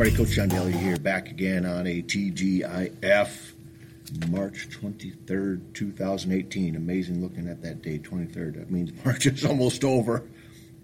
everybody, 0.00 0.16
Coach 0.16 0.36
John 0.36 0.48
Daly 0.48 0.70
here, 0.70 0.96
back 0.96 1.28
again 1.28 1.66
on 1.66 1.84
a 1.88 2.02
TGIF, 2.02 3.52
March 4.28 4.68
23rd, 4.70 5.74
2018. 5.74 6.76
Amazing 6.76 7.20
looking 7.20 7.48
at 7.48 7.62
that 7.62 7.82
day, 7.82 7.98
23rd. 7.98 8.58
That 8.58 8.70
means 8.70 8.92
March 9.04 9.26
is 9.26 9.44
almost 9.44 9.82
over. 9.82 10.22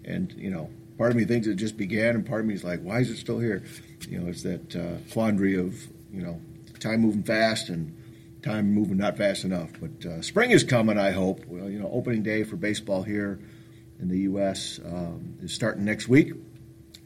And, 0.03 0.33
you 0.33 0.49
know, 0.49 0.69
part 0.97 1.11
of 1.11 1.15
me 1.15 1.23
thinks 1.23 1.47
it 1.47 1.55
just 1.55 1.77
began, 1.77 2.15
and 2.15 2.25
part 2.25 2.41
of 2.41 2.47
me 2.47 2.55
is 2.55 2.65
like, 2.65 2.81
why 2.81 2.99
is 2.99 3.09
it 3.09 3.15
still 3.15 3.39
here? 3.39 3.63
You 4.09 4.19
know, 4.19 4.27
it's 4.27 4.43
that 4.43 4.75
uh, 4.75 4.97
quandary 5.13 5.57
of, 5.57 5.81
you 6.11 6.21
know, 6.21 6.41
time 6.81 6.99
moving 6.99 7.23
fast 7.23 7.69
and 7.69 7.97
time 8.43 8.73
moving 8.73 8.97
not 8.97 9.15
fast 9.15 9.45
enough. 9.45 9.69
But 9.79 10.05
uh, 10.05 10.21
spring 10.23 10.51
is 10.51 10.65
coming, 10.65 10.97
I 10.97 11.11
hope. 11.11 11.45
Well, 11.47 11.69
you 11.69 11.79
know, 11.79 11.89
opening 11.89 12.21
day 12.21 12.43
for 12.43 12.57
baseball 12.57 13.01
here 13.01 13.39
in 13.97 14.09
the 14.09 14.19
U.S. 14.31 14.81
Um, 14.83 15.37
is 15.41 15.53
starting 15.53 15.85
next 15.85 16.09
week, 16.09 16.33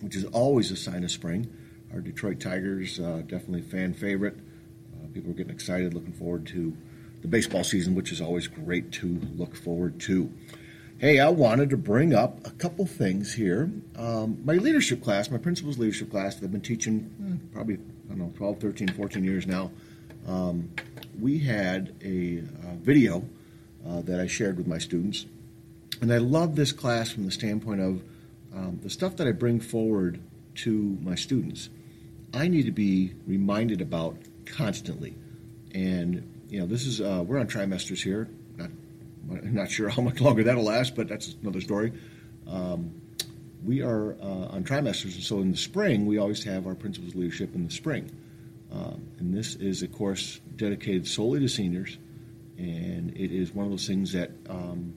which 0.01 0.15
is 0.15 0.25
always 0.25 0.71
a 0.71 0.75
sign 0.75 1.03
of 1.03 1.11
spring. 1.11 1.55
Our 1.93 2.01
Detroit 2.01 2.39
Tigers, 2.39 2.99
uh, 2.99 3.23
definitely 3.25 3.61
fan 3.61 3.93
favorite. 3.93 4.37
Uh, 4.93 5.07
people 5.13 5.31
are 5.31 5.33
getting 5.33 5.53
excited, 5.53 5.93
looking 5.93 6.13
forward 6.13 6.45
to 6.47 6.75
the 7.21 7.27
baseball 7.27 7.63
season, 7.63 7.95
which 7.95 8.11
is 8.11 8.21
always 8.21 8.47
great 8.47 8.91
to 8.93 9.19
look 9.35 9.55
forward 9.55 9.99
to. 10.01 10.31
Hey, 10.99 11.19
I 11.19 11.29
wanted 11.29 11.69
to 11.71 11.77
bring 11.77 12.13
up 12.13 12.45
a 12.45 12.51
couple 12.51 12.85
things 12.85 13.33
here. 13.33 13.71
Um, 13.95 14.41
my 14.45 14.53
leadership 14.53 15.03
class, 15.03 15.31
my 15.31 15.37
principal's 15.37 15.77
leadership 15.79 16.11
class 16.11 16.35
that 16.35 16.45
I've 16.45 16.51
been 16.51 16.61
teaching 16.61 17.09
eh, 17.25 17.53
probably, 17.53 17.75
I 17.75 18.09
don't 18.09 18.19
know, 18.19 18.33
12, 18.37 18.59
13, 18.59 18.89
14 18.89 19.23
years 19.23 19.47
now, 19.47 19.71
um, 20.27 20.69
we 21.19 21.39
had 21.39 21.95
a 22.03 22.43
video 22.81 23.23
uh, 23.87 24.01
that 24.01 24.19
I 24.19 24.27
shared 24.27 24.57
with 24.57 24.67
my 24.67 24.77
students. 24.77 25.25
And 26.01 26.13
I 26.13 26.17
love 26.17 26.55
this 26.55 26.71
class 26.71 27.11
from 27.11 27.25
the 27.25 27.31
standpoint 27.31 27.81
of 27.81 28.01
um, 28.53 28.79
the 28.83 28.89
stuff 28.89 29.17
that 29.17 29.27
I 29.27 29.31
bring 29.31 29.59
forward 29.59 30.21
to 30.55 30.97
my 31.01 31.15
students. 31.15 31.69
I 32.33 32.47
need 32.47 32.65
to 32.65 32.71
be 32.71 33.13
reminded 33.25 33.81
about 33.81 34.17
constantly. 34.45 35.15
And, 35.73 36.23
you 36.49 36.59
know, 36.59 36.65
this 36.65 36.85
is, 36.85 37.01
uh, 37.01 37.23
we're 37.25 37.39
on 37.39 37.47
trimesters 37.47 38.01
here. 38.01 38.27
Not, 38.57 38.69
I'm 39.31 39.53
not 39.53 39.71
sure 39.71 39.89
how 39.89 40.01
much 40.01 40.21
longer 40.21 40.43
that'll 40.43 40.63
last, 40.63 40.95
but 40.95 41.07
that's 41.07 41.35
another 41.41 41.61
story. 41.61 41.93
Um, 42.47 43.01
we 43.63 43.81
are 43.81 44.13
uh, 44.13 44.47
on 44.47 44.63
trimesters, 44.63 45.15
and 45.15 45.23
so 45.23 45.39
in 45.39 45.51
the 45.51 45.57
spring, 45.57 46.05
we 46.05 46.17
always 46.17 46.43
have 46.45 46.65
our 46.65 46.75
principal's 46.75 47.15
leadership 47.15 47.53
in 47.55 47.65
the 47.65 47.71
spring. 47.71 48.09
Um, 48.71 49.07
and 49.19 49.33
this 49.33 49.55
is 49.55 49.83
a 49.83 49.87
course 49.87 50.39
dedicated 50.55 51.07
solely 51.07 51.39
to 51.39 51.49
seniors, 51.49 51.97
and 52.57 53.15
it 53.17 53.31
is 53.31 53.53
one 53.53 53.65
of 53.65 53.71
those 53.71 53.87
things 53.87 54.13
that 54.13 54.31
um, 54.47 54.93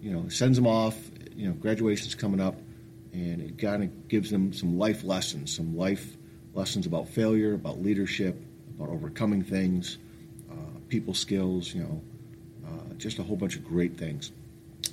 you 0.00 0.12
know 0.12 0.28
sends 0.28 0.56
them 0.56 0.66
off. 0.66 0.96
You 1.36 1.48
know, 1.48 1.54
graduation's 1.54 2.14
coming 2.14 2.40
up, 2.40 2.56
and 3.12 3.42
it 3.42 3.58
kind 3.58 3.82
of 3.82 4.08
gives 4.08 4.30
them 4.30 4.52
some 4.52 4.78
life 4.78 5.04
lessons, 5.04 5.54
some 5.54 5.76
life 5.76 6.16
lessons 6.54 6.86
about 6.86 7.08
failure, 7.08 7.54
about 7.54 7.82
leadership, 7.82 8.40
about 8.76 8.90
overcoming 8.90 9.42
things, 9.42 9.98
uh, 10.50 10.54
people 10.88 11.14
skills. 11.14 11.74
You 11.74 11.82
know, 11.82 12.02
uh, 12.66 12.94
just 12.96 13.18
a 13.18 13.22
whole 13.22 13.36
bunch 13.36 13.56
of 13.56 13.64
great 13.64 13.96
things. 13.96 14.32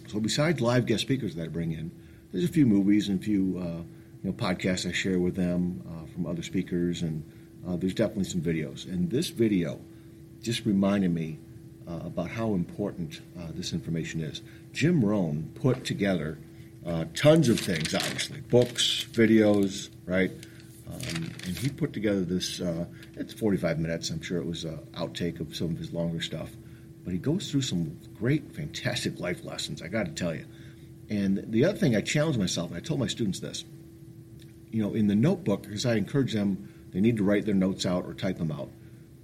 So 0.07 0.19
besides 0.19 0.61
live 0.61 0.85
guest 0.85 1.01
speakers 1.01 1.35
that 1.35 1.43
I 1.43 1.47
bring 1.47 1.71
in, 1.71 1.91
there's 2.31 2.43
a 2.43 2.49
few 2.49 2.65
movies 2.65 3.09
and 3.09 3.19
a 3.19 3.23
few 3.23 3.57
uh, 3.59 3.81
you 4.23 4.29
know 4.29 4.33
podcasts 4.33 4.87
I 4.87 4.91
share 4.91 5.19
with 5.19 5.35
them 5.35 5.83
uh, 5.87 6.05
from 6.13 6.25
other 6.25 6.43
speakers 6.43 7.01
and 7.01 7.23
uh, 7.67 7.75
there's 7.75 7.93
definitely 7.93 8.25
some 8.25 8.41
videos. 8.41 8.85
And 8.85 9.09
this 9.09 9.29
video 9.29 9.79
just 10.41 10.65
reminded 10.65 11.13
me 11.13 11.37
uh, 11.87 11.99
about 12.05 12.29
how 12.29 12.53
important 12.53 13.21
this 13.55 13.73
information 13.73 14.21
is. 14.21 14.41
Jim 14.71 15.03
Rohn 15.03 15.51
put 15.55 15.83
together 15.83 16.37
tons 17.13 17.49
of 17.49 17.59
things, 17.59 17.93
obviously 17.93 18.41
books, 18.41 19.05
videos, 19.11 19.89
right? 20.05 20.31
Um, 20.91 21.31
and 21.45 21.57
he 21.57 21.69
put 21.69 21.93
together 21.93 22.21
this, 22.21 22.59
uh, 22.59 22.85
it's 23.15 23.33
45 23.33 23.79
minutes. 23.79 24.09
I'm 24.09 24.21
sure 24.21 24.39
it 24.39 24.45
was 24.45 24.63
an 24.65 24.79
outtake 24.93 25.39
of 25.39 25.55
some 25.55 25.71
of 25.71 25.77
his 25.77 25.93
longer 25.93 26.21
stuff. 26.21 26.49
But 27.03 27.13
he 27.13 27.19
goes 27.19 27.49
through 27.49 27.61
some 27.61 27.97
great, 28.17 28.55
fantastic 28.55 29.19
life 29.19 29.43
lessons, 29.43 29.81
I 29.81 29.87
got 29.87 30.05
to 30.05 30.11
tell 30.11 30.33
you. 30.33 30.45
And 31.09 31.43
the 31.47 31.65
other 31.65 31.77
thing 31.77 31.95
I 31.95 32.01
challenged 32.01 32.39
myself, 32.39 32.69
and 32.69 32.77
I 32.77 32.81
told 32.81 32.99
my 32.99 33.07
students 33.07 33.39
this, 33.39 33.65
you 34.71 34.81
know, 34.81 34.93
in 34.93 35.07
the 35.07 35.15
notebook, 35.15 35.63
because 35.63 35.85
I 35.85 35.95
encourage 35.95 36.33
them 36.33 36.69
they 36.91 37.01
need 37.01 37.17
to 37.17 37.23
write 37.23 37.45
their 37.45 37.55
notes 37.55 37.85
out 37.85 38.05
or 38.05 38.13
type 38.13 38.37
them 38.37 38.51
out. 38.51 38.69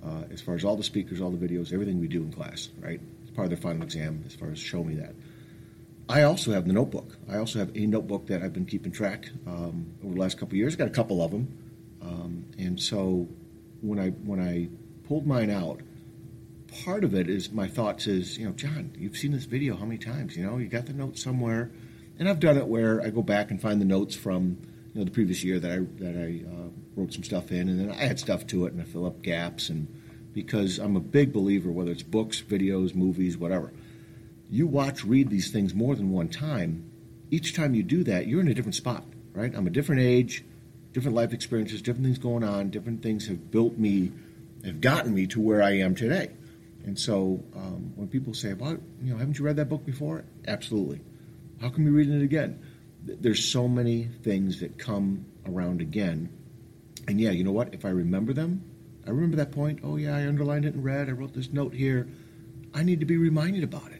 Uh, 0.04 0.24
as 0.32 0.42
far 0.42 0.56
as 0.56 0.64
all 0.64 0.76
the 0.76 0.84
speakers, 0.84 1.20
all 1.20 1.32
the 1.32 1.48
videos, 1.48 1.74
everything 1.74 2.00
we 2.00 2.08
do 2.08 2.22
in 2.22 2.32
class, 2.32 2.70
right? 2.80 3.00
It's 3.24 3.32
part 3.32 3.46
of 3.46 3.50
their 3.50 3.58
final 3.58 3.84
exam 3.84 4.24
as 4.26 4.36
far 4.36 4.52
as 4.52 4.60
show 4.60 4.84
me 4.84 4.96
that. 4.96 5.16
I 6.08 6.24
also 6.24 6.52
have 6.52 6.68
the 6.68 6.74
notebook. 6.74 7.18
I 7.30 7.38
also 7.38 7.60
have 7.60 7.76
a 7.76 7.86
notebook 7.88 8.28
that 8.28 8.44
I've 8.44 8.54
been 8.54 8.66
keeping 8.66 8.92
track 8.92 9.30
um, 9.48 9.88
over 10.04 10.14
the 10.14 10.20
last 10.20 10.38
couple 10.38 10.54
of 10.54 10.58
years. 10.58 10.74
I've 10.74 10.80
got 10.80 10.88
a 10.88 10.92
couple 10.92 11.24
of 11.24 11.32
them, 11.32 11.58
um, 12.02 12.46
and 12.60 12.80
so 12.80 13.28
when 13.82 14.00
I 14.00 14.10
when 14.10 14.40
I 14.40 14.70
pulled 15.08 15.26
mine 15.26 15.50
out, 15.50 15.82
part 16.84 17.04
of 17.04 17.16
it 17.16 17.28
is 17.28 17.52
my 17.52 17.68
thoughts 17.68 18.06
is 18.06 18.38
you 18.38 18.46
know 18.46 18.52
John, 18.52 18.94
you've 18.98 19.18
seen 19.18 19.32
this 19.32 19.46
video 19.46 19.76
how 19.76 19.86
many 19.86 19.98
times? 19.98 20.38
You 20.38 20.46
know, 20.46 20.58
you 20.58 20.68
got 20.68 20.86
the 20.86 20.94
notes 20.94 21.24
somewhere, 21.24 21.72
and 22.20 22.30
I've 22.30 22.40
done 22.40 22.58
it 22.58 22.68
where 22.68 23.02
I 23.02 23.10
go 23.10 23.24
back 23.24 23.50
and 23.50 23.60
find 23.60 23.82
the 23.82 23.86
notes 23.86 24.16
from 24.16 24.58
you 24.94 25.00
know 25.00 25.06
the 25.06 25.12
previous 25.12 25.44
year 25.44 25.60
that 25.60 25.72
I 25.72 25.80
that 26.04 26.16
I 26.16 26.48
uh, 26.48 26.70
wrote 26.96 27.14
some 27.14 27.24
stuff 27.24 27.52
in, 27.52 27.68
and 27.68 27.80
then 27.80 27.92
I 27.92 27.98
add 27.98 28.20
stuff 28.20 28.46
to 28.48 28.68
it, 28.68 28.74
and 28.74 28.82
I 28.82 28.86
fill 28.86 29.08
up 29.08 29.24
gaps. 29.24 29.70
And 29.70 29.88
because 30.34 30.78
I'm 30.78 30.96
a 30.96 31.02
big 31.02 31.34
believer, 31.34 31.72
whether 31.72 31.92
it's 31.92 32.04
books, 32.04 32.42
videos, 32.42 32.94
movies, 32.94 33.38
whatever, 33.38 33.72
you 34.50 34.68
watch, 34.68 35.04
read 35.04 35.30
these 35.30 35.52
things 35.52 35.74
more 35.74 35.96
than 35.96 36.12
one 36.12 36.30
time. 36.30 36.92
Each 37.32 37.56
time 37.56 37.76
you 37.76 37.84
do 37.84 38.04
that, 38.04 38.28
you're 38.28 38.42
in 38.42 38.48
a 38.48 38.54
different 38.54 38.76
spot, 38.76 39.04
right? 39.34 39.54
I'm 39.56 39.68
a 39.68 39.72
different 39.72 40.02
age, 40.02 40.46
different 40.94 41.16
life 41.16 41.34
experiences, 41.34 41.82
different 41.82 42.06
things 42.06 42.20
going 42.20 42.44
on, 42.44 42.70
different 42.70 43.02
things 43.02 43.28
have 43.28 43.52
built 43.52 43.78
me, 43.78 44.12
have 44.64 44.82
gotten 44.82 45.14
me 45.14 45.28
to 45.28 45.42
where 45.42 45.62
I 45.62 45.78
am 45.78 45.96
today. 45.96 46.32
And 46.86 47.00
so 47.00 47.44
um, 47.56 47.94
when 47.96 48.08
people 48.08 48.36
say, 48.36 48.54
"Well, 48.54 48.78
you 49.02 49.14
know, 49.14 49.18
haven't 49.18 49.40
you 49.40 49.46
read 49.46 49.56
that 49.56 49.70
book 49.70 49.86
before?" 49.86 50.24
Absolutely. 50.48 51.02
How 51.60 51.70
come 51.70 51.86
you're 51.86 51.94
reading 51.94 52.20
it 52.20 52.24
again? 52.24 52.60
there's 53.06 53.46
so 53.46 53.68
many 53.68 54.04
things 54.04 54.60
that 54.62 54.78
come 54.78 55.26
around 55.46 55.82
again. 55.82 56.30
And 57.08 57.22
yeah, 57.22 57.32
you 57.32 57.44
know 57.44 57.52
what? 57.52 57.74
If 57.74 57.86
I 57.86 57.90
remember 57.90 58.34
them, 58.34 58.64
I 59.06 59.12
remember 59.12 59.38
that 59.38 59.52
point. 59.52 59.82
Oh 59.84 59.98
yeah, 59.98 60.16
I 60.16 60.28
underlined 60.28 60.66
it 60.66 60.74
in 60.74 60.82
red. 60.82 61.08
I 61.08 61.12
wrote 61.12 61.34
this 61.34 61.52
note 61.54 61.74
here. 61.74 62.08
I 62.74 62.84
need 62.84 63.00
to 63.02 63.06
be 63.06 63.18
reminded 63.18 63.64
about 63.64 63.92
it. 63.92 63.95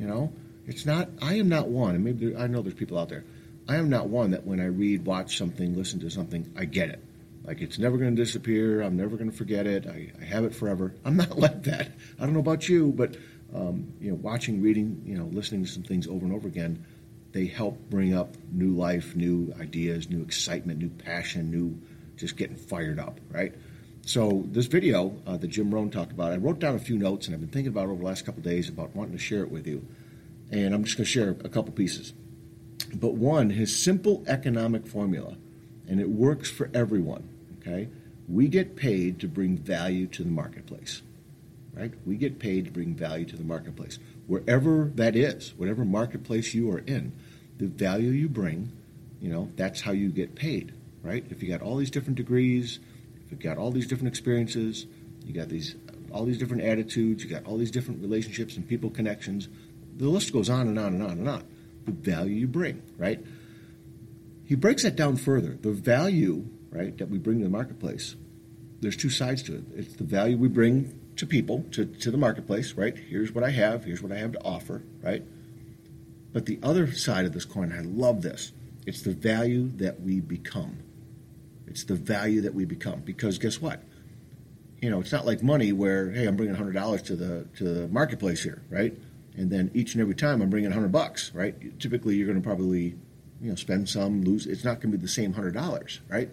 You 0.00 0.06
know, 0.06 0.32
it's 0.66 0.86
not. 0.86 1.10
I 1.20 1.34
am 1.34 1.48
not 1.48 1.68
one. 1.68 1.94
And 1.94 2.02
maybe 2.02 2.30
there, 2.30 2.38
I 2.40 2.46
know 2.46 2.62
there's 2.62 2.74
people 2.74 2.98
out 2.98 3.10
there. 3.10 3.24
I 3.68 3.76
am 3.76 3.90
not 3.90 4.08
one 4.08 4.30
that 4.30 4.46
when 4.46 4.58
I 4.58 4.66
read, 4.66 5.04
watch 5.04 5.36
something, 5.36 5.76
listen 5.76 6.00
to 6.00 6.10
something, 6.10 6.50
I 6.56 6.64
get 6.64 6.88
it. 6.88 7.04
Like 7.44 7.60
it's 7.60 7.78
never 7.78 7.98
going 7.98 8.16
to 8.16 8.20
disappear. 8.20 8.80
I'm 8.80 8.96
never 8.96 9.16
going 9.16 9.30
to 9.30 9.36
forget 9.36 9.66
it. 9.66 9.86
I, 9.86 10.10
I, 10.20 10.24
have 10.24 10.44
it 10.44 10.54
forever. 10.54 10.94
I'm 11.04 11.16
not 11.16 11.38
like 11.38 11.64
that. 11.64 11.92
I 12.18 12.24
don't 12.24 12.32
know 12.32 12.40
about 12.40 12.68
you, 12.68 12.92
but 12.96 13.16
um, 13.54 13.92
you 14.00 14.10
know, 14.10 14.16
watching, 14.16 14.62
reading, 14.62 15.02
you 15.04 15.16
know, 15.18 15.26
listening 15.26 15.64
to 15.64 15.70
some 15.70 15.82
things 15.82 16.08
over 16.08 16.24
and 16.24 16.34
over 16.34 16.48
again 16.48 16.84
they 17.32 17.46
help 17.46 17.78
bring 17.90 18.14
up 18.14 18.34
new 18.50 18.74
life, 18.74 19.14
new 19.14 19.54
ideas, 19.60 20.10
new 20.10 20.22
excitement, 20.22 20.80
new 20.80 20.88
passion, 20.88 21.50
new 21.50 21.80
just 22.16 22.36
getting 22.36 22.56
fired 22.56 22.98
up, 22.98 23.20
right? 23.30 23.54
So 24.06 24.44
this 24.50 24.66
video 24.66 25.16
uh, 25.26 25.36
that 25.36 25.48
Jim 25.48 25.72
Rohn 25.72 25.90
talked 25.90 26.12
about, 26.12 26.32
I 26.32 26.36
wrote 26.36 26.58
down 26.58 26.74
a 26.74 26.80
few 26.80 26.98
notes 26.98 27.26
and 27.26 27.34
I've 27.34 27.40
been 27.40 27.50
thinking 27.50 27.72
about 27.72 27.84
over 27.84 27.96
the 27.96 28.04
last 28.04 28.24
couple 28.24 28.42
days 28.42 28.68
about 28.68 28.94
wanting 28.94 29.12
to 29.12 29.18
share 29.18 29.42
it 29.42 29.50
with 29.50 29.66
you. 29.66 29.86
And 30.50 30.74
I'm 30.74 30.84
just 30.84 30.96
going 30.96 31.04
to 31.04 31.10
share 31.10 31.30
a 31.30 31.48
couple 31.48 31.72
pieces. 31.72 32.12
But 32.94 33.14
one, 33.14 33.50
his 33.50 33.76
simple 33.80 34.24
economic 34.26 34.86
formula, 34.86 35.36
and 35.88 36.00
it 36.00 36.08
works 36.08 36.50
for 36.50 36.70
everyone, 36.74 37.28
okay? 37.58 37.88
We 38.28 38.48
get 38.48 38.74
paid 38.74 39.20
to 39.20 39.28
bring 39.28 39.56
value 39.56 40.06
to 40.08 40.24
the 40.24 40.30
marketplace, 40.30 41.02
right? 41.72 41.92
We 42.04 42.16
get 42.16 42.40
paid 42.40 42.64
to 42.64 42.70
bring 42.72 42.94
value 42.94 43.26
to 43.26 43.36
the 43.36 43.44
marketplace 43.44 43.98
wherever 44.30 44.92
that 44.94 45.16
is, 45.16 45.52
whatever 45.56 45.84
marketplace 45.84 46.54
you 46.54 46.70
are 46.70 46.78
in, 46.78 47.12
the 47.58 47.66
value 47.66 48.10
you 48.10 48.28
bring, 48.28 48.70
you 49.20 49.28
know, 49.28 49.48
that's 49.56 49.80
how 49.80 49.90
you 49.90 50.08
get 50.08 50.36
paid, 50.36 50.72
right? 51.02 51.24
If 51.30 51.42
you 51.42 51.48
got 51.48 51.62
all 51.62 51.76
these 51.76 51.90
different 51.90 52.16
degrees, 52.16 52.78
if 53.30 53.42
you 53.42 53.48
got 53.50 53.58
all 53.58 53.70
these 53.70 53.86
different 53.86 54.08
experiences, 54.08 54.86
you 55.24 55.32
got 55.32 55.48
these 55.48 55.76
all 56.12 56.24
these 56.24 56.38
different 56.38 56.64
attitudes, 56.64 57.22
you 57.22 57.30
got 57.30 57.46
all 57.46 57.56
these 57.56 57.70
different 57.70 58.02
relationships 58.02 58.56
and 58.56 58.66
people 58.66 58.90
connections, 58.90 59.48
the 59.96 60.08
list 60.08 60.32
goes 60.32 60.50
on 60.50 60.66
and 60.66 60.78
on 60.78 60.94
and 60.94 61.02
on 61.02 61.10
and 61.10 61.28
on. 61.28 61.44
The 61.84 61.92
value 61.92 62.34
you 62.34 62.48
bring, 62.48 62.82
right? 62.98 63.24
He 64.44 64.56
breaks 64.56 64.82
that 64.82 64.96
down 64.96 65.16
further. 65.16 65.50
The 65.50 65.70
value, 65.70 66.46
right, 66.70 66.96
that 66.98 67.08
we 67.08 67.18
bring 67.18 67.38
to 67.38 67.44
the 67.44 67.50
marketplace, 67.50 68.16
there's 68.80 68.96
two 68.96 69.10
sides 69.10 69.42
to 69.44 69.56
it. 69.56 69.64
It's 69.76 69.94
the 69.94 70.04
value 70.04 70.36
we 70.36 70.48
bring 70.48 70.98
to 71.16 71.26
people, 71.26 71.64
to, 71.72 71.84
to 71.84 72.10
the 72.10 72.18
marketplace, 72.18 72.72
right? 72.72 72.96
Here's 72.96 73.32
what 73.32 73.44
I 73.44 73.50
have, 73.50 73.84
here's 73.84 74.02
what 74.02 74.10
I 74.10 74.16
have 74.16 74.32
to 74.32 74.42
offer, 74.42 74.82
right? 75.02 75.22
But 76.32 76.46
the 76.46 76.58
other 76.62 76.92
side 76.92 77.26
of 77.26 77.32
this 77.32 77.44
coin, 77.44 77.72
I 77.72 77.82
love 77.82 78.22
this. 78.22 78.52
It's 78.86 79.02
the 79.02 79.12
value 79.12 79.68
that 79.76 80.00
we 80.00 80.20
become. 80.20 80.78
It's 81.70 81.84
the 81.84 81.94
value 81.94 82.42
that 82.42 82.54
we 82.54 82.64
become. 82.64 83.00
Because 83.00 83.38
guess 83.38 83.60
what? 83.60 83.82
You 84.80 84.90
know, 84.90 85.00
it's 85.00 85.12
not 85.12 85.26
like 85.26 85.42
money 85.42 85.72
where, 85.72 86.10
hey, 86.10 86.26
I'm 86.26 86.36
bringing 86.36 86.56
$100 86.56 87.04
to 87.04 87.16
the 87.16 87.46
to 87.56 87.64
the 87.64 87.88
marketplace 87.88 88.42
here, 88.42 88.62
right? 88.70 88.96
And 89.36 89.50
then 89.50 89.70
each 89.74 89.94
and 89.94 90.02
every 90.02 90.14
time 90.14 90.42
I'm 90.42 90.50
bringing 90.50 90.70
100 90.70 90.90
bucks, 90.90 91.32
right? 91.34 91.78
Typically, 91.78 92.16
you're 92.16 92.26
going 92.26 92.40
to 92.40 92.46
probably, 92.46 92.96
you 93.40 93.50
know, 93.50 93.54
spend 93.54 93.88
some, 93.88 94.22
lose. 94.22 94.46
It's 94.46 94.64
not 94.64 94.80
going 94.80 94.92
to 94.92 94.98
be 94.98 95.02
the 95.02 95.08
same 95.08 95.32
$100, 95.34 96.00
right? 96.08 96.30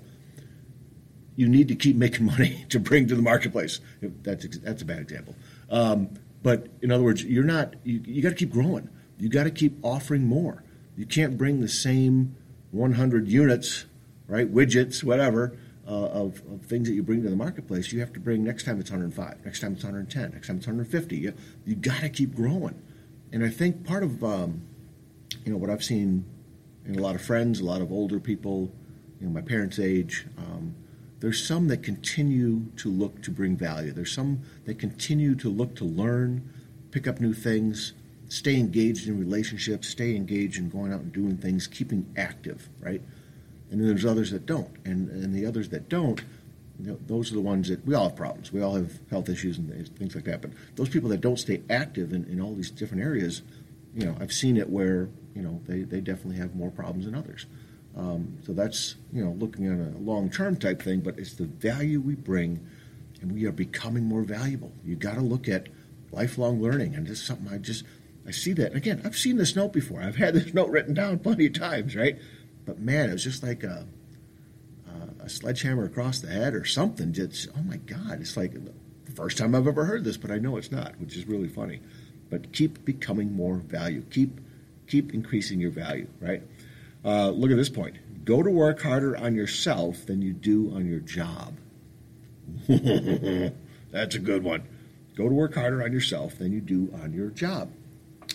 you 1.38 1.48
need 1.48 1.70
to 1.70 1.76
keep 1.76 1.96
making 1.96 2.26
money 2.38 2.66
to 2.68 2.80
bring 2.82 3.08
to 3.08 3.16
the 3.16 3.22
marketplace. 3.22 3.80
That's 4.02 4.46
that's 4.58 4.82
a 4.82 4.86
bad 4.86 5.00
example. 5.00 5.36
Um, 5.70 6.10
but 6.44 6.68
in 6.82 6.92
other 6.92 7.04
words, 7.04 7.24
you're 7.24 7.46
not. 7.46 7.76
You, 7.86 8.02
you 8.06 8.22
got 8.22 8.30
to 8.30 8.36
keep 8.36 8.52
growing. 8.52 8.90
You 9.18 9.30
got 9.30 9.46
to 9.46 9.52
keep 9.52 9.78
offering 9.84 10.26
more. 10.26 10.64
You 10.98 11.06
can't 11.06 11.38
bring 11.38 11.62
the 11.62 11.68
same 11.68 12.36
100 12.72 13.28
units, 13.28 13.86
right? 14.28 14.54
Widgets, 14.54 15.04
whatever, 15.04 15.58
uh, 15.88 15.92
of, 15.92 16.42
of, 16.52 16.62
things 16.64 16.88
that 16.90 16.94
you 16.96 17.04
bring 17.04 17.24
to 17.24 17.30
the 17.30 17.36
marketplace. 17.36 17.94
You 17.94 18.00
have 18.02 18.12
to 18.14 18.20
bring 18.20 18.44
next 18.44 18.66
time 18.66 18.80
it's 18.80 18.92
105, 18.92 19.46
next 19.46 19.62
time 19.62 19.74
it's 19.74 19.84
110, 19.84 20.32
next 20.32 20.48
time 20.48 20.58
it's 20.58 20.68
150. 20.68 21.18
You, 21.18 21.34
you 21.66 21.76
got 21.76 22.02
to 22.02 22.10
keep 22.10 22.36
growing. 22.36 22.82
And 23.32 23.44
I 23.44 23.50
think 23.50 23.86
part 23.86 24.04
of 24.04 24.24
um, 24.24 24.62
you 25.46 25.52
know 25.52 25.58
what 25.58 25.70
I've 25.70 25.84
seen 25.84 26.26
in 26.86 26.98
a 26.98 27.02
lot 27.02 27.16
of 27.16 27.22
friends, 27.22 27.60
a 27.60 27.66
lot 27.66 27.82
of 27.82 27.92
older 27.92 28.20
people, 28.20 28.72
you 29.20 29.28
know, 29.28 29.34
my 29.34 29.42
parents' 29.42 29.80
age. 29.80 30.26
Um, 30.38 30.76
there's 31.20 31.46
some 31.46 31.68
that 31.70 31.84
continue 31.84 32.66
to 32.78 32.90
look 32.90 33.22
to 33.24 33.32
bring 33.32 33.58
value. 33.58 33.92
There's 33.92 34.12
some 34.12 34.42
that 34.66 34.78
continue 34.78 35.36
to 35.36 35.50
look 35.50 35.76
to 35.78 35.84
learn, 35.84 36.50
pick 36.92 37.08
up 37.08 37.20
new 37.20 37.34
things, 37.34 37.94
stay 38.30 38.56
engaged 38.56 39.08
in 39.08 39.20
relationships, 39.20 39.88
stay 39.88 40.16
engaged 40.16 40.60
in 40.60 40.70
going 40.70 40.94
out 40.94 41.02
and 41.02 41.12
doing 41.12 41.38
things, 41.38 41.66
keeping 41.66 42.06
active, 42.16 42.70
right? 42.80 43.02
And 43.70 43.82
then 43.82 43.88
there's 43.88 44.06
others 44.06 44.32
that 44.32 44.46
don't. 44.46 44.76
And, 44.86 45.10
and 45.10 45.34
the 45.34 45.46
others 45.46 45.70
that 45.70 45.90
don't, 45.90 46.22
you 46.80 46.92
know, 46.92 47.00
those 47.08 47.32
are 47.32 47.36
the 47.36 47.42
ones 47.42 47.70
that 47.70 47.86
we 47.86 47.96
all 47.96 48.10
have 48.10 48.16
problems. 48.16 48.54
We 48.54 48.62
all 48.62 48.76
have 48.76 49.00
health 49.10 49.30
issues 49.30 49.58
and 49.58 49.90
things 49.98 50.16
like 50.16 50.26
that. 50.26 50.42
But 50.42 50.52
those 50.76 50.90
people 50.90 51.10
that 51.10 51.22
don't 51.22 51.38
stay 51.38 51.62
active 51.70 52.14
in, 52.14 52.26
in 52.26 52.40
all 52.40 52.54
these 52.54 52.72
different 52.72 53.04
areas, 53.04 53.42
you 53.94 54.06
know, 54.06 54.16
I've 54.20 54.32
seen 54.32 54.58
it 54.58 54.70
where, 54.70 55.10
you 55.36 55.42
know, 55.42 55.60
they, 55.68 55.82
they 55.82 56.00
definitely 56.00 56.38
have 56.38 56.56
more 56.56 56.72
problems 56.72 57.06
than 57.06 57.16
others. 57.16 57.46
Um, 57.98 58.38
so 58.46 58.54
that's 58.54 58.96
you 59.12 59.26
know 59.26 59.32
looking 59.32 59.66
at 59.66 59.96
a 59.96 59.98
long 59.98 60.30
term 60.30 60.56
type 60.56 60.82
thing, 60.82 61.00
but 61.00 61.18
it's 61.18 61.34
the 61.34 61.46
value 61.46 62.00
we 62.00 62.14
bring, 62.14 62.66
and 63.22 63.32
we 63.32 63.46
are 63.46 63.52
becoming 63.52 64.04
more 64.04 64.22
valuable. 64.22 64.72
You 64.86 64.96
got 64.96 65.16
to 65.16 65.22
look 65.22 65.50
at 65.50 65.68
lifelong 66.12 66.62
learning, 66.62 66.94
and 66.94 67.08
this 67.08 67.20
is 67.20 67.26
something 67.26 67.52
I 67.52 67.58
just 67.58 67.84
I 68.28 68.32
see 68.32 68.54
that 68.54 68.76
again. 68.76 69.02
I've 69.04 69.18
seen 69.18 69.38
this 69.38 69.56
note 69.56 69.74
before. 69.74 70.02
I've 70.02 70.16
had 70.16 70.36
this 70.36 70.54
note 70.54 70.70
written 70.70 70.94
down 70.94 71.18
plenty 71.20 71.48
of 71.48 71.54
times, 71.54 71.96
right? 71.96 72.20
But 72.68 72.80
man, 72.80 73.10
it 73.10 73.14
was 73.14 73.24
just 73.24 73.42
like 73.42 73.64
a, 73.64 73.88
a 75.22 75.30
sledgehammer 75.30 75.86
across 75.86 76.20
the 76.20 76.28
head 76.28 76.54
or 76.54 76.66
something. 76.66 77.14
Just 77.14 77.48
oh 77.58 77.62
my 77.64 77.78
god, 77.78 78.20
it's 78.20 78.38
like 78.38 78.54
the 78.54 79.12
first 79.14 79.38
time 79.38 79.56
I've 79.56 79.68
ever 79.68 79.86
heard 79.86 80.04
this, 80.04 80.18
but 80.18 80.30
I 80.30 80.38
know 80.38 80.58
it's 80.58 80.72
not, 80.72 81.00
which 81.00 81.16
is 81.16 81.26
really 81.28 81.48
funny. 81.48 81.80
But 82.30 82.52
keep 82.52 82.84
becoming 82.84 83.34
more 83.34 83.56
value. 83.56 84.04
Keep 84.12 84.42
keep 84.86 85.14
increasing 85.14 85.62
your 85.62 85.72
value, 85.72 86.08
right? 86.20 86.44
Uh, 87.04 87.30
look 87.30 87.52
at 87.52 87.58
this 87.58 87.70
point. 87.70 87.96
Go 88.26 88.44
to 88.44 88.50
work 88.50 88.82
harder 88.82 89.16
on 89.16 89.34
yourself 89.34 90.06
than 90.06 90.22
you 90.22 90.34
do 90.34 90.74
on 90.76 90.86
your 90.86 91.00
job. 91.00 91.58
That's 92.68 94.16
a 94.16 94.20
good 94.20 94.44
one. 94.44 94.64
Go 95.16 95.30
to 95.30 95.34
work 95.34 95.56
harder 95.56 95.84
on 95.84 95.94
yourself 95.94 96.38
than 96.38 96.52
you 96.52 96.60
do 96.60 96.94
on 97.02 97.14
your 97.14 97.30
job. 97.30 97.72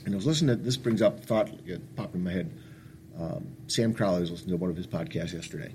And 0.06 0.14
I 0.14 0.17
was 0.17 0.26
listening 0.26 0.56
to 0.56 0.62
this 0.62 0.79
brings 0.79 1.02
up 1.02 1.23
thought 1.23 1.50
it 1.67 1.96
popped 1.96 2.14
in 2.14 2.25
my 2.25 2.32
head. 2.32 2.50
Um, 3.19 3.56
Sam 3.67 3.94
Crowley 3.94 4.20
was 4.20 4.31
listening 4.31 4.50
to 4.50 4.56
one 4.56 4.70
of 4.70 4.76
his 4.76 4.87
podcasts 4.87 5.32
yesterday, 5.32 5.75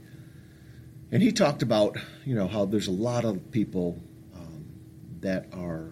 and 1.11 1.21
he 1.21 1.31
talked 1.31 1.61
about 1.61 1.97
you 2.25 2.35
know 2.35 2.47
how 2.47 2.65
there's 2.65 2.87
a 2.87 2.91
lot 2.91 3.25
of 3.25 3.51
people 3.51 3.99
um, 4.35 4.65
that 5.21 5.47
are 5.53 5.91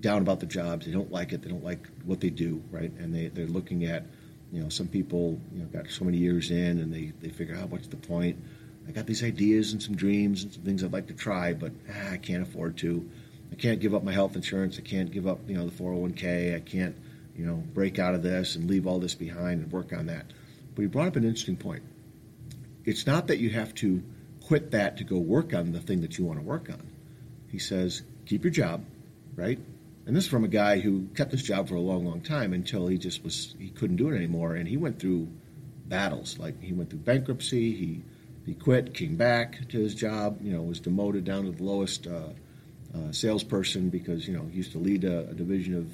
down 0.00 0.22
about 0.22 0.40
the 0.40 0.46
jobs. 0.46 0.86
They 0.86 0.92
don't 0.92 1.10
like 1.10 1.32
it. 1.32 1.42
They 1.42 1.48
don't 1.48 1.64
like 1.64 1.86
what 2.04 2.20
they 2.20 2.30
do, 2.30 2.62
right? 2.70 2.92
And 2.92 3.14
they 3.14 3.28
they're 3.28 3.46
looking 3.46 3.84
at 3.84 4.04
you 4.52 4.62
know, 4.62 4.68
some 4.68 4.88
people 4.88 5.40
you 5.52 5.60
know 5.60 5.66
got 5.66 5.90
so 5.90 6.04
many 6.04 6.18
years 6.18 6.50
in 6.50 6.78
and 6.78 6.92
they, 6.92 7.12
they 7.20 7.28
figure 7.28 7.54
out 7.54 7.64
oh, 7.64 7.66
what's 7.66 7.88
the 7.88 7.96
point. 7.96 8.42
I 8.88 8.92
got 8.92 9.06
these 9.06 9.24
ideas 9.24 9.72
and 9.72 9.82
some 9.82 9.96
dreams 9.96 10.44
and 10.44 10.52
some 10.52 10.62
things 10.62 10.84
I'd 10.84 10.92
like 10.92 11.08
to 11.08 11.14
try, 11.14 11.52
but 11.52 11.72
ah, 11.90 12.12
I 12.12 12.16
can't 12.18 12.42
afford 12.42 12.76
to. 12.78 13.08
I 13.50 13.56
can't 13.56 13.80
give 13.80 13.94
up 13.94 14.04
my 14.04 14.12
health 14.12 14.36
insurance. 14.36 14.78
I 14.78 14.82
can't 14.82 15.10
give 15.10 15.26
up, 15.26 15.40
you 15.48 15.56
know, 15.56 15.68
the 15.68 15.72
401k. 15.72 16.54
I 16.54 16.60
can't, 16.60 16.96
you 17.36 17.44
know, 17.46 17.56
break 17.74 17.98
out 17.98 18.14
of 18.14 18.22
this 18.22 18.54
and 18.54 18.68
leave 18.68 18.86
all 18.86 18.98
this 18.98 19.14
behind 19.14 19.62
and 19.62 19.72
work 19.72 19.92
on 19.92 20.06
that. 20.06 20.26
But 20.76 20.82
he 20.82 20.88
brought 20.88 21.08
up 21.08 21.16
an 21.16 21.24
interesting 21.24 21.56
point. 21.56 21.82
It's 22.84 23.06
not 23.06 23.26
that 23.26 23.38
you 23.38 23.50
have 23.50 23.74
to 23.76 24.04
quit 24.44 24.70
that 24.70 24.98
to 24.98 25.04
go 25.04 25.18
work 25.18 25.52
on 25.52 25.72
the 25.72 25.80
thing 25.80 26.02
that 26.02 26.18
you 26.18 26.24
want 26.24 26.38
to 26.38 26.44
work 26.44 26.70
on. 26.70 26.86
He 27.50 27.58
says, 27.58 28.02
keep 28.26 28.44
your 28.44 28.52
job, 28.52 28.84
right? 29.34 29.58
And 30.06 30.14
this 30.14 30.24
is 30.24 30.30
from 30.30 30.44
a 30.44 30.48
guy 30.48 30.78
who 30.78 31.08
kept 31.16 31.32
his 31.32 31.42
job 31.42 31.68
for 31.68 31.74
a 31.74 31.80
long, 31.80 32.06
long 32.06 32.20
time 32.20 32.52
until 32.52 32.86
he 32.86 32.96
just 32.96 33.24
was 33.24 33.56
he 33.58 33.70
couldn't 33.70 33.96
do 33.96 34.08
it 34.08 34.16
anymore, 34.16 34.54
and 34.54 34.68
he 34.68 34.76
went 34.76 35.00
through 35.00 35.28
battles. 35.86 36.38
Like 36.38 36.62
he 36.62 36.72
went 36.72 36.90
through 36.90 37.00
bankruptcy, 37.00 37.72
he 37.74 38.02
he 38.44 38.54
quit, 38.54 38.94
came 38.94 39.16
back 39.16 39.68
to 39.70 39.80
his 39.80 39.96
job, 39.96 40.38
you 40.40 40.52
know, 40.52 40.62
was 40.62 40.78
demoted 40.78 41.24
down 41.24 41.46
to 41.46 41.50
the 41.50 41.64
lowest 41.64 42.06
uh, 42.06 42.28
uh, 42.94 43.10
salesperson 43.10 43.88
because 43.88 44.28
you 44.28 44.36
know 44.36 44.46
he 44.48 44.58
used 44.58 44.72
to 44.72 44.78
lead 44.78 45.02
a, 45.02 45.28
a, 45.28 45.34
division 45.34 45.74
of 45.74 45.90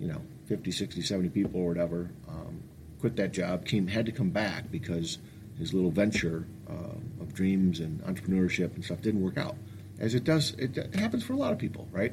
you 0.00 0.08
know 0.08 0.20
50, 0.46 0.72
60, 0.72 1.00
70 1.02 1.28
people 1.28 1.60
or 1.60 1.68
whatever. 1.68 2.10
Um, 2.28 2.60
quit 3.00 3.16
that 3.16 3.32
job, 3.32 3.64
came 3.64 3.86
had 3.86 4.06
to 4.06 4.12
come 4.12 4.30
back 4.30 4.70
because 4.70 5.18
his 5.58 5.74
little 5.74 5.90
venture 5.90 6.46
uh, 6.68 7.22
of 7.22 7.34
dreams 7.34 7.80
and 7.80 8.00
entrepreneurship 8.02 8.74
and 8.74 8.84
stuff 8.84 9.00
didn't 9.00 9.22
work 9.22 9.38
out, 9.38 9.56
as 9.98 10.14
it 10.14 10.24
does. 10.24 10.52
It, 10.58 10.76
it 10.76 10.94
happens 10.94 11.24
for 11.24 11.32
a 11.32 11.36
lot 11.36 11.52
of 11.52 11.58
people, 11.58 11.88
right? 11.90 12.12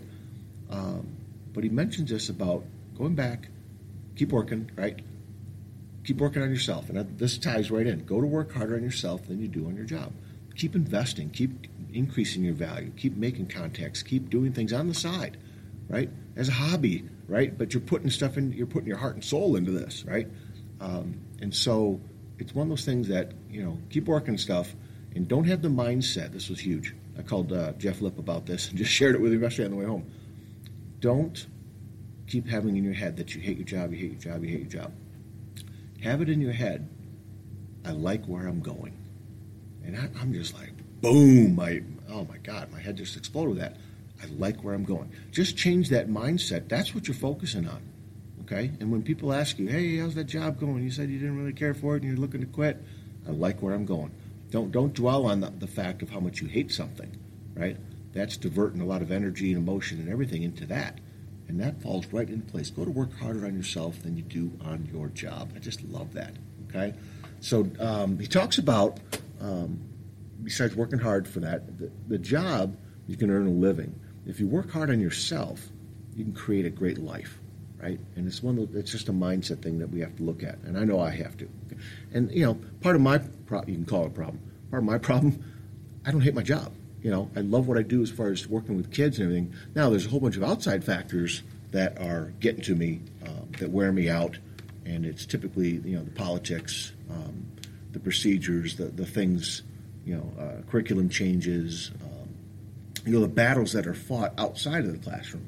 Um, 0.70 1.08
but 1.54 1.64
he 1.64 1.70
mentions 1.70 2.10
this 2.10 2.30
about 2.30 2.64
going 2.98 3.16
back, 3.16 3.50
keep 4.16 4.32
working, 4.32 4.70
right? 4.76 5.00
Keep 6.04 6.18
working 6.18 6.42
on 6.42 6.50
yourself. 6.50 6.90
And 6.90 7.18
this 7.18 7.38
ties 7.38 7.72
right 7.72 7.88
in. 7.88 8.06
Go 8.06 8.22
to 8.22 8.28
work 8.28 8.54
harder 8.54 8.76
on 8.76 8.84
yourself 8.84 9.28
than 9.28 9.40
you 9.40 9.48
do 9.48 9.66
on 9.68 9.76
your 9.76 9.86
job. 9.86 10.12
Keep 10.56 10.76
investing, 10.76 11.30
keep 11.30 11.68
increasing 11.94 12.44
your 12.44 12.54
value, 12.54 12.92
keep 12.96 13.16
making 13.18 13.48
contacts, 13.48 14.04
keep 14.04 14.30
doing 14.30 14.54
things 14.54 14.72
on 14.74 14.88
the 14.88 14.94
side, 14.94 15.38
right? 15.90 16.10
As 16.36 16.50
a 16.50 16.54
hobby, 16.54 17.04
right? 17.28 17.58
But 17.58 17.74
you're 17.74 17.82
putting 17.82 18.10
stuff 18.10 18.38
in, 18.38 18.52
you're 18.54 18.68
putting 18.68 18.88
your 18.88 18.98
heart 18.98 19.16
and 19.16 19.24
soul 19.24 19.56
into 19.56 19.72
this, 19.72 20.06
right? 20.06 20.28
Um, 20.82 21.20
and 21.42 21.54
so 21.54 22.00
it's 22.40 22.54
one 22.54 22.64
of 22.64 22.70
those 22.70 22.86
things 22.86 23.08
that, 23.08 23.32
you 23.50 23.64
know, 23.64 23.78
keep 23.90 24.06
working 24.06 24.38
stuff 24.38 24.74
and 25.16 25.28
don't 25.28 25.46
have 25.46 25.62
the 25.62 25.70
mindset. 25.70 26.32
This 26.32 26.50
was 26.50 26.60
huge. 26.60 26.94
I 27.18 27.22
called 27.22 27.54
uh, 27.54 27.74
Jeff 27.74 28.02
Lip 28.02 28.20
about 28.20 28.46
this 28.46 28.70
and 28.70 28.78
just 28.78 28.92
shared 28.92 29.16
it 29.16 29.22
with 29.22 29.34
him 29.34 29.42
yesterday 29.42 29.66
on 29.66 29.72
the 29.72 29.78
way 29.78 29.86
home 29.86 30.12
don't 31.06 31.46
keep 32.26 32.48
having 32.48 32.76
in 32.76 32.84
your 32.84 32.96
head 32.96 33.18
that 33.18 33.36
you 33.36 33.42
hate 33.42 33.58
your 33.58 33.66
job, 33.66 33.94
you 33.94 34.00
hate 34.00 34.12
your 34.12 34.34
job, 34.34 34.44
you 34.44 34.50
hate 34.50 34.60
your 34.62 34.82
job. 34.82 34.92
Have 36.02 36.20
it 36.22 36.30
in 36.30 36.42
your 36.42 36.52
head, 36.52 36.90
I 37.86 37.92
like 37.92 38.26
where 38.26 38.48
I'm 38.48 38.62
going. 38.62 38.94
And 39.84 39.96
I, 39.96 40.10
am 40.20 40.34
just 40.34 40.56
like, 40.56 40.72
boom, 41.02 41.56
my, 41.56 41.84
oh 42.10 42.26
my 42.26 42.38
God, 42.38 42.72
my 42.72 42.80
head 42.80 42.98
just 42.98 43.16
exploded 43.16 43.50
with 43.50 43.60
that. 43.60 43.78
I 44.24 44.26
like 44.40 44.64
where 44.64 44.74
I'm 44.74 44.84
going. 44.84 45.12
Just 45.32 45.58
change 45.58 45.90
that 45.90 46.10
mindset. 46.10 46.70
That's 46.70 46.96
what 46.96 47.08
you're 47.08 47.14
focusing 47.14 47.68
on. 47.68 47.84
Okay? 48.46 48.72
And 48.80 48.92
when 48.92 49.02
people 49.02 49.34
ask 49.34 49.60
you, 49.60 49.68
hey, 49.68 49.98
how's 49.98 50.16
that 50.16 50.26
job 50.26 50.60
going? 50.60 50.84
You 50.84 50.92
said 50.92 51.10
you 51.10 51.20
didn't 51.20 51.38
really 51.38 51.54
care 51.54 51.74
for 51.74 51.96
it 51.96 52.04
and 52.04 52.12
you're 52.12 52.20
looking 52.20 52.42
to 52.42 52.48
quit. 52.48 52.82
I 53.28 53.32
like 53.32 53.62
where 53.62 53.74
I'm 53.74 53.86
going. 53.86 54.12
Don't, 54.52 54.72
don't 54.72 54.94
dwell 54.94 55.26
on 55.26 55.40
the, 55.42 55.50
the 55.50 55.68
fact 55.68 56.02
of 56.02 56.10
how 56.12 56.20
much 56.20 56.42
you 56.42 56.48
hate 56.48 56.72
something, 56.72 57.18
right? 57.56 57.78
that's 58.16 58.38
diverting 58.38 58.82
a 58.82 58.86
lot 58.86 59.02
of 59.02 59.12
energy 59.12 59.52
and 59.52 59.62
emotion 59.62 60.00
and 60.00 60.10
everything 60.10 60.42
into 60.42 60.66
that. 60.66 61.00
And 61.48 61.60
that 61.60 61.82
falls 61.82 62.08
right 62.08 62.28
into 62.28 62.50
place. 62.50 62.72
Go 62.72 62.86
to 62.86 62.90
work 62.90 63.14
harder 63.20 63.46
on 63.46 63.56
yourself 63.56 64.02
than 64.02 64.18
you 64.18 64.24
do 64.24 64.52
on 64.64 64.90
your 64.92 65.10
job. 65.10 65.52
I 65.56 65.60
just 65.60 65.84
love 65.84 66.14
that. 66.14 66.34
Okay? 66.70 66.96
So 67.42 67.70
um, 67.80 68.18
he 68.18 68.26
talks 68.26 68.58
about, 68.58 69.00
um, 69.42 69.80
besides 70.42 70.76
working 70.76 70.98
hard 70.98 71.28
for 71.28 71.42
that, 71.42 71.78
the, 71.78 71.92
the 72.08 72.18
job, 72.18 72.78
you 73.06 73.18
can 73.18 73.30
earn 73.30 73.48
a 73.48 73.52
living. 73.52 74.00
If 74.26 74.40
you 74.40 74.48
work 74.48 74.72
hard 74.72 74.90
on 74.90 75.00
yourself, 75.00 75.68
you 76.16 76.24
can 76.24 76.34
create 76.34 76.66
a 76.66 76.70
great 76.70 76.98
life 76.98 77.38
right? 77.82 78.00
And 78.16 78.28
it's 78.28 78.42
one. 78.42 78.70
It's 78.74 78.92
just 78.92 79.10
a 79.10 79.14
mindset 79.14 79.62
thing 79.62 79.80
that 79.80 79.90
we 79.90 80.00
have 80.00 80.16
to 80.18 80.24
look 80.24 80.44
at, 80.44 80.58
and 80.60 80.78
I 80.78 80.84
know 80.84 81.00
I 81.00 81.12
have 81.12 81.38
to. 81.38 81.50
And 82.14 82.32
you 82.32 82.46
know, 82.46 82.60
part 82.82 82.96
of 82.96 83.02
my 83.02 83.20
pro- 83.46 83.64
you 83.66 83.76
can 83.76 83.86
call 83.86 84.04
it 84.04 84.08
a 84.08 84.12
problem. 84.12 84.40
Part 84.72 84.84
of 84.84 84.88
my 84.88 84.98
problem, 85.10 85.44
I 86.06 86.12
don't 86.12 86.22
hate 86.22 86.36
my 86.36 86.44
job 86.44 86.72
you 87.06 87.12
know, 87.12 87.30
I 87.36 87.42
love 87.42 87.68
what 87.68 87.78
I 87.78 87.84
do 87.84 88.02
as 88.02 88.10
far 88.10 88.30
as 88.30 88.48
working 88.48 88.76
with 88.76 88.92
kids 88.92 89.20
and 89.20 89.28
everything. 89.28 89.54
Now, 89.76 89.92
there's 89.92 90.08
a 90.08 90.10
whole 90.10 90.20
bunch 90.20 90.38
of 90.38 90.44
outside 90.44 90.84
factors 90.84 91.44
that 91.70 92.02
are 92.02 92.34
getting 92.40 92.64
to 92.64 92.74
me 92.74 93.00
um, 93.24 93.48
that 93.60 93.70
wear 93.70 93.92
me 93.92 94.10
out, 94.10 94.40
and 94.88 95.06
it's 95.06 95.24
typically 95.24 95.74
you 95.86 95.98
know 95.98 96.04
the 96.04 96.10
politics, 96.10 96.94
um, 97.12 97.46
the 97.92 98.00
procedures, 98.00 98.78
the 98.78 98.86
the 98.86 99.06
things, 99.06 99.62
you 100.04 100.16
know, 100.16 100.34
uh, 100.44 100.62
curriculum 100.68 101.08
changes, 101.08 101.92
um, 102.02 102.28
you 103.06 103.12
know, 103.14 103.22
the 103.22 103.28
battles 103.28 103.74
that 103.74 103.86
are 103.86 103.94
fought 103.94 104.34
outside 104.40 104.86
of 104.86 104.92
the 104.92 104.98
classroom. 104.98 105.46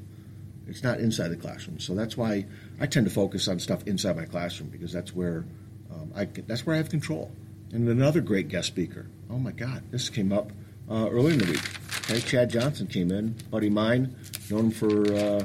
It's 0.68 0.82
not 0.82 1.00
inside 1.00 1.28
the 1.28 1.36
classroom, 1.36 1.78
so 1.78 1.94
that's 1.94 2.16
why 2.16 2.46
I 2.80 2.86
tend 2.86 3.06
to 3.06 3.12
focus 3.12 3.48
on 3.48 3.58
stuff 3.58 3.86
inside 3.86 4.16
my 4.16 4.26
classroom 4.26 4.68
because 4.70 4.92
that's 4.92 5.14
where 5.14 5.44
um, 5.90 6.12
I 6.14 6.24
that's 6.24 6.66
where 6.66 6.74
I 6.74 6.78
have 6.78 6.90
control. 6.90 7.30
And 7.72 7.88
another 7.88 8.20
great 8.20 8.48
guest 8.48 8.68
speaker. 8.68 9.06
Oh 9.30 9.38
my 9.38 9.52
God, 9.52 9.82
this 9.90 10.08
came 10.08 10.32
up 10.32 10.52
uh, 10.90 11.08
earlier 11.10 11.32
in 11.34 11.38
the 11.38 11.50
week. 11.50 11.62
Okay, 12.04 12.20
Chad 12.20 12.50
Johnson 12.50 12.86
came 12.86 13.10
in, 13.10 13.34
buddy 13.50 13.68
mine, 13.68 14.16
known 14.50 14.66
him 14.66 14.70
for 14.70 15.14
uh, 15.14 15.44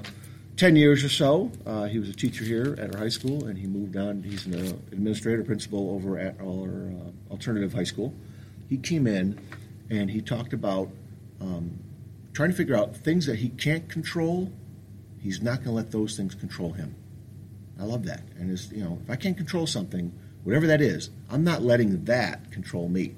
10 0.55 0.75
years 0.75 1.03
or 1.03 1.09
so. 1.09 1.51
Uh, 1.65 1.85
he 1.85 1.99
was 1.99 2.09
a 2.09 2.13
teacher 2.13 2.45
here 2.45 2.75
at 2.79 2.93
our 2.93 3.01
high 3.01 3.09
school, 3.09 3.45
and 3.45 3.57
he 3.57 3.67
moved 3.67 3.97
on. 3.97 4.23
He's 4.23 4.45
an 4.45 4.53
administrator 4.91 5.43
principal 5.43 5.91
over 5.91 6.17
at 6.17 6.39
our 6.39 6.89
uh, 6.89 7.31
alternative 7.31 7.73
high 7.73 7.83
school. 7.83 8.13
He 8.69 8.77
came 8.77 9.07
in, 9.07 9.39
and 9.89 10.09
he 10.09 10.21
talked 10.21 10.53
about 10.53 10.89
um, 11.41 11.79
trying 12.33 12.51
to 12.51 12.55
figure 12.55 12.75
out 12.75 12.95
things 12.95 13.25
that 13.25 13.37
he 13.39 13.49
can't 13.49 13.89
control. 13.89 14.51
He's 15.23 15.41
not 15.41 15.59
going 15.59 15.69
to 15.69 15.71
let 15.71 15.91
those 15.91 16.17
things 16.17 16.35
control 16.35 16.73
him. 16.73 16.95
I 17.79 17.85
love 17.85 18.05
that. 18.05 18.23
And 18.37 18.51
it's, 18.51 18.69
you 18.71 18.83
know, 18.83 18.99
if 19.01 19.09
I 19.09 19.15
can't 19.15 19.37
control 19.37 19.65
something, 19.65 20.11
whatever 20.43 20.67
that 20.67 20.81
is, 20.81 21.09
I'm 21.29 21.45
not 21.45 21.61
letting 21.61 22.03
that 22.05 22.51
control 22.51 22.89
me, 22.89 23.15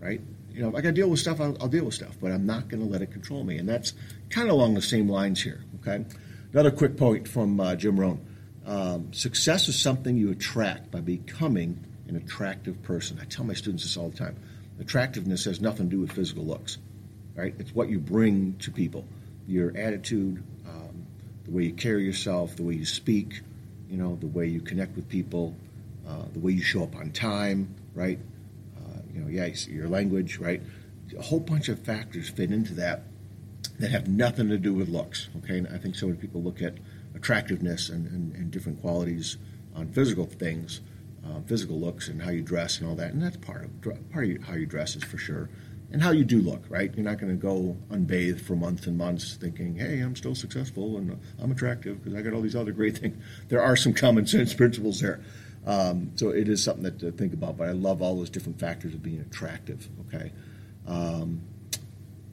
right? 0.00 0.20
You 0.52 0.62
know, 0.62 0.68
if 0.68 0.76
I 0.76 0.80
got 0.80 0.90
to 0.90 0.94
deal 0.94 1.10
with 1.10 1.18
stuff, 1.18 1.40
I'll, 1.40 1.56
I'll, 1.60 1.68
deal 1.68 1.84
with 1.84 1.94
stuff, 1.94 2.16
but 2.20 2.30
I'm 2.30 2.46
not 2.46 2.68
going 2.68 2.80
to 2.80 2.88
let 2.88 3.02
it 3.02 3.10
control 3.10 3.42
me. 3.42 3.58
And 3.58 3.68
that's 3.68 3.92
kind 4.30 4.48
of 4.48 4.54
along 4.54 4.74
the 4.74 4.82
same 4.82 5.08
lines 5.08 5.42
here, 5.42 5.64
okay? 5.80 6.04
Another 6.52 6.70
quick 6.70 6.96
point 6.96 7.26
from 7.26 7.58
uh, 7.58 7.74
Jim 7.74 7.98
Rohn. 7.98 8.24
Um, 8.64 9.12
success 9.12 9.66
is 9.66 9.80
something 9.80 10.16
you 10.16 10.30
attract 10.30 10.92
by 10.92 11.00
becoming 11.00 11.84
an 12.06 12.14
attractive 12.14 12.80
person. 12.82 13.18
I 13.20 13.24
tell 13.24 13.44
my 13.44 13.54
students 13.54 13.82
this 13.82 13.96
all 13.96 14.10
the 14.10 14.16
time. 14.16 14.36
Attractiveness 14.78 15.44
has 15.46 15.60
nothing 15.60 15.90
to 15.90 15.96
do 15.96 16.00
with 16.00 16.12
physical 16.12 16.44
looks, 16.44 16.78
right? 17.34 17.54
It's 17.58 17.74
what 17.74 17.88
you 17.88 17.98
bring 17.98 18.56
to 18.58 18.70
people, 18.70 19.04
your 19.48 19.76
attitude, 19.76 20.44
um, 20.68 20.81
the 21.44 21.50
way 21.50 21.64
you 21.64 21.72
carry 21.72 22.04
yourself, 22.04 22.56
the 22.56 22.62
way 22.62 22.74
you 22.74 22.84
speak, 22.84 23.40
you 23.90 23.96
know, 23.96 24.16
the 24.20 24.26
way 24.26 24.46
you 24.46 24.60
connect 24.60 24.96
with 24.96 25.08
people, 25.08 25.54
uh, 26.08 26.22
the 26.32 26.38
way 26.38 26.52
you 26.52 26.62
show 26.62 26.82
up 26.82 26.96
on 26.96 27.10
time, 27.10 27.74
right? 27.94 28.18
Uh, 28.76 28.98
you 29.12 29.20
know, 29.20 29.28
yeah, 29.28 29.46
your 29.68 29.88
language, 29.88 30.38
right? 30.38 30.62
A 31.16 31.22
whole 31.22 31.40
bunch 31.40 31.68
of 31.68 31.78
factors 31.80 32.28
fit 32.30 32.50
into 32.50 32.74
that 32.74 33.02
that 33.78 33.90
have 33.90 34.08
nothing 34.08 34.48
to 34.48 34.58
do 34.58 34.72
with 34.72 34.88
looks. 34.88 35.28
Okay, 35.38 35.58
and 35.58 35.68
I 35.68 35.78
think 35.78 35.94
so 35.94 36.06
many 36.06 36.18
people 36.18 36.42
look 36.42 36.62
at 36.62 36.74
attractiveness 37.14 37.88
and, 37.88 38.06
and, 38.06 38.34
and 38.34 38.50
different 38.50 38.80
qualities 38.80 39.36
on 39.74 39.88
physical 39.88 40.26
things, 40.26 40.80
uh, 41.26 41.40
physical 41.46 41.78
looks, 41.78 42.08
and 42.08 42.22
how 42.22 42.30
you 42.30 42.42
dress 42.42 42.78
and 42.78 42.88
all 42.88 42.94
that, 42.96 43.12
and 43.12 43.22
that's 43.22 43.36
part 43.36 43.64
of 43.64 44.10
part 44.10 44.28
of 44.28 44.42
how 44.44 44.54
you 44.54 44.66
dress 44.66 44.96
is 44.96 45.04
for 45.04 45.18
sure, 45.18 45.48
and 45.92 46.02
how 46.02 46.10
you 46.10 46.24
do 46.24 46.40
look. 46.40 46.64
Right, 46.68 46.92
you're 46.94 47.04
not 47.04 47.18
going 47.18 47.32
to 47.32 47.40
go 47.40 47.76
unbathed 47.90 48.40
for 48.40 48.56
months 48.56 48.86
and 48.86 48.96
months 48.96 49.34
thinking, 49.34 49.76
"Hey, 49.76 50.00
I'm 50.00 50.16
still 50.16 50.34
successful 50.34 50.96
and 50.96 51.18
I'm 51.38 51.52
attractive 51.52 52.02
because 52.02 52.18
I 52.18 52.22
got 52.22 52.32
all 52.32 52.40
these 52.40 52.56
other 52.56 52.72
great 52.72 52.98
things." 52.98 53.22
There 53.48 53.62
are 53.62 53.76
some 53.76 53.92
common 53.92 54.26
sense 54.26 54.54
principles 54.62 55.00
there. 55.00 55.20
Um, 55.64 56.10
so 56.16 56.30
it 56.30 56.48
is 56.48 56.62
something 56.62 56.82
that 56.82 56.98
to 57.00 57.12
think 57.12 57.32
about, 57.32 57.56
but 57.56 57.68
I 57.68 57.72
love 57.72 58.02
all 58.02 58.16
those 58.16 58.30
different 58.30 58.58
factors 58.58 58.94
of 58.94 59.02
being 59.02 59.20
attractive. 59.20 59.88
Okay. 60.08 60.32
Um, 60.86 61.42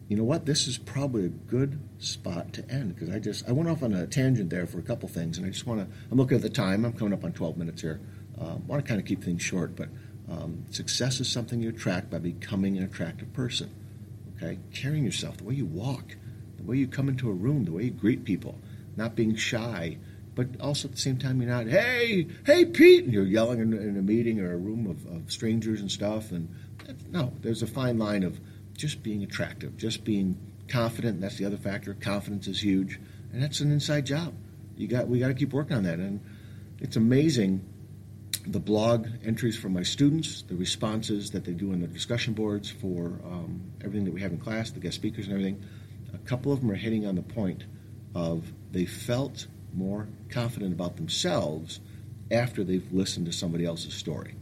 you 0.08 0.18
know 0.18 0.24
what? 0.24 0.48
This 0.48 0.68
is 0.68 0.80
probably 0.80 1.26
a 1.26 1.30
good 1.30 1.80
spot 2.00 2.54
to 2.54 2.68
end 2.68 2.96
because 2.96 3.14
I 3.14 3.20
just 3.20 3.48
I 3.48 3.52
went 3.52 3.70
off 3.70 3.84
on 3.84 3.94
a 3.94 4.08
tangent 4.08 4.50
there 4.50 4.66
for 4.66 4.80
a 4.80 4.82
couple 4.82 5.08
things, 5.08 5.38
and 5.38 5.46
I 5.46 5.50
just 5.50 5.68
want 5.68 5.82
to. 5.82 5.96
I'm 6.12 6.18
looking 6.18 6.36
at 6.36 6.42
the 6.42 6.50
time. 6.50 6.84
I'm 6.84 6.94
coming 6.94 7.14
up 7.14 7.24
on 7.24 7.32
12 7.32 7.58
minutes 7.58 7.82
here. 7.84 8.00
Um, 8.40 8.66
want 8.68 8.84
to 8.84 8.88
kind 8.88 9.00
of 9.00 9.06
keep 9.06 9.24
things 9.24 9.42
short, 9.44 9.76
but 9.76 9.90
um, 10.30 10.66
success 10.70 11.20
is 11.20 11.28
something 11.28 11.62
you 11.62 11.70
attract 11.70 12.10
by 12.10 12.20
becoming 12.20 12.78
an 12.78 12.84
attractive 12.84 13.34
person. 13.34 13.74
Okay, 14.38 14.60
carrying 14.74 15.04
yourself, 15.04 15.38
the 15.38 15.44
way 15.44 15.56
you 15.56 15.66
walk, 15.66 16.16
the 16.58 16.64
way 16.64 16.78
you 16.78 16.88
come 16.88 17.10
into 17.10 17.30
a 17.30 17.34
room, 17.34 17.66
the 17.66 17.72
way 17.72 17.84
you 17.86 17.92
greet 17.92 18.24
people, 18.24 18.58
not 18.96 19.16
being 19.16 19.36
shy, 19.36 19.98
but 20.36 20.48
also 20.62 20.88
at 20.88 20.94
the 20.94 21.02
same 21.02 21.18
time 21.18 21.42
you're 21.42 21.52
not, 21.52 21.68
hey, 21.68 22.28
hey, 22.46 22.64
Pete, 22.66 23.04
and 23.04 23.14
you're 23.14 23.26
yelling 23.26 23.60
in, 23.60 23.74
in 23.74 23.98
a 23.98 24.02
meeting 24.02 24.40
or 24.40 24.54
a 24.54 24.58
room 24.58 24.88
of, 24.88 25.06
of 25.14 25.32
strangers 25.32 25.82
and 25.82 25.92
stuff. 25.92 26.32
And 26.32 26.48
no, 27.12 27.34
there's 27.42 27.62
a 27.62 27.68
fine 27.68 27.98
line 27.98 28.24
of 28.24 28.40
just 28.74 29.04
being 29.04 29.24
attractive, 29.24 29.76
just 29.76 30.06
being 30.06 30.38
confident. 30.70 31.20
That's 31.20 31.38
the 31.38 31.46
other 31.46 31.58
factor. 31.58 31.94
Confidence 31.94 32.48
is 32.48 32.64
huge, 32.64 33.00
and 33.34 33.44
that's 33.44 33.60
an 33.60 33.72
inside 33.72 34.06
job. 34.06 34.34
You 34.78 34.88
got 34.88 35.10
we 35.10 35.20
got 35.20 35.28
to 35.28 35.34
keep 35.34 35.52
working 35.52 35.76
on 35.76 35.84
that, 35.84 36.00
and 36.00 36.22
it's 36.80 36.96
amazing 36.96 37.62
the 38.52 38.60
blog 38.60 39.08
entries 39.24 39.56
from 39.56 39.74
my 39.74 39.84
students, 39.84 40.42
the 40.44 40.56
responses 40.56 41.32
that 41.32 41.46
they 41.46 41.52
do 41.52 41.72
on 41.72 41.82
the 41.82 41.88
discussion 41.88 42.34
boards 42.34 42.70
for 42.70 43.20
um, 43.24 43.62
everything 43.82 44.06
that 44.06 44.14
we 44.14 44.22
have 44.22 44.32
in 44.32 44.40
class, 44.40 44.72
the 44.72 44.80
guest 44.80 44.96
speakers 44.96 45.26
and 45.26 45.34
everything. 45.34 45.64
A 46.14 46.18
couple 46.20 46.52
of 46.52 46.62
them 46.62 46.72
are 46.72 46.76
hitting 46.76 47.06
on 47.06 47.16
the 47.16 47.22
point 47.22 47.66
of 48.16 48.52
they 48.72 48.86
felt 48.86 49.46
more 49.74 50.08
confident 50.30 50.74
about 50.74 50.98
themselves 50.98 51.80
after 52.32 52.64
they've 52.64 52.92
listened 52.92 53.28
to 53.28 53.32
somebody 53.32 53.66
else's 53.66 53.94
story, 53.94 54.34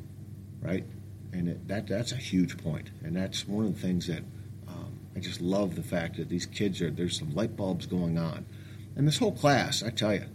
right? 0.61 0.85
And 1.33 1.49
it, 1.49 1.67
that 1.67 1.87
that's 1.87 2.13
a 2.13 2.17
huge 2.17 2.57
point, 2.57 2.89
and 3.03 3.13
that's 3.13 3.45
one 3.45 3.65
of 3.65 3.75
the 3.75 3.81
things 3.81 4.07
that 4.07 4.23
um, 4.69 4.97
I 5.15 5.19
just 5.19 5.41
love 5.41 5.75
the 5.75 5.83
fact 5.83 6.15
that 6.15 6.29
these 6.29 6.45
kids 6.45 6.81
are 6.81 6.89
there's 6.89 7.19
some 7.19 7.35
light 7.35 7.57
bulbs 7.57 7.85
going 7.85 8.17
on, 8.17 8.45
and 8.95 9.05
this 9.05 9.17
whole 9.17 9.33
class, 9.33 9.83
I 9.83 9.89
tell 9.89 10.13
you, 10.13 10.25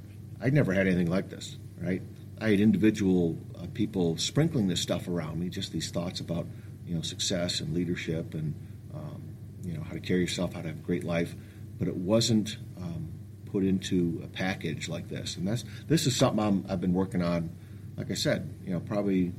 I 0.43 0.51
never 0.51 0.75
had 0.75 0.87
anything 0.87 1.11
like 1.11 1.31
this, 1.31 1.57
right? 1.81 2.03
I 2.43 2.51
had 2.51 2.61
individual 2.61 3.39
people 3.69 4.17
sprinkling 4.17 4.69
this 4.69 4.81
stuff 4.81 5.09
around 5.09 5.41
me, 5.41 5.49
just 5.49 5.73
these 5.73 5.91
thoughts 5.91 6.21
about 6.21 6.47
you 6.87 6.95
know 6.95 7.03
success 7.03 7.61
and 7.61 7.75
leadership 7.75 8.35
and 8.35 8.55
um, 8.95 9.23
you 9.65 9.75
know 9.75 9.83
how 9.83 9.93
to 9.93 10.01
carry 10.01 10.21
yourself, 10.21 10.55
how 10.55 10.63
to 10.63 10.69
have 10.69 10.79
a 10.79 10.83
great 10.83 11.05
life, 11.05 11.35
but 11.79 11.89
it 11.89 11.97
wasn't 11.97 12.59
um, 12.79 13.09
put 13.47 13.65
into 13.65 14.21
a 14.25 14.29
package 14.29 14.89
like 14.89 15.09
this. 15.09 15.37
And 15.37 15.47
that's 15.47 15.65
this 15.87 16.07
is 16.07 16.17
something 16.17 16.43
I'm, 16.43 16.65
I've 16.69 16.81
been 16.81 16.95
working 16.95 17.23
on. 17.23 17.51
Like 17.97 18.11
I 18.11 18.15
said, 18.15 18.53
you 18.65 18.73
know, 18.73 18.81
probably 18.81 19.33